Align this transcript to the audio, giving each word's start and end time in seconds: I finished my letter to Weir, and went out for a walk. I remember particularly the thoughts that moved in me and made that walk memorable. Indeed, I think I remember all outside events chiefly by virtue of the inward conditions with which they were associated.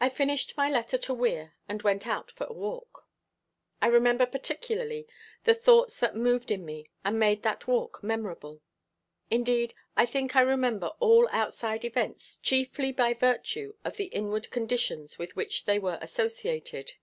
I 0.00 0.08
finished 0.08 0.56
my 0.56 0.68
letter 0.68 0.98
to 0.98 1.14
Weir, 1.14 1.54
and 1.68 1.80
went 1.80 2.04
out 2.04 2.32
for 2.32 2.48
a 2.48 2.52
walk. 2.52 3.06
I 3.80 3.86
remember 3.86 4.26
particularly 4.26 5.06
the 5.44 5.54
thoughts 5.54 6.00
that 6.00 6.16
moved 6.16 6.50
in 6.50 6.66
me 6.66 6.90
and 7.04 7.16
made 7.16 7.44
that 7.44 7.68
walk 7.68 8.00
memorable. 8.02 8.60
Indeed, 9.30 9.72
I 9.96 10.04
think 10.04 10.34
I 10.34 10.40
remember 10.40 10.88
all 10.98 11.28
outside 11.30 11.84
events 11.84 12.38
chiefly 12.42 12.90
by 12.90 13.14
virtue 13.14 13.74
of 13.84 13.98
the 13.98 14.06
inward 14.06 14.50
conditions 14.50 15.16
with 15.16 15.36
which 15.36 15.64
they 15.64 15.78
were 15.78 15.98
associated. 16.02 16.94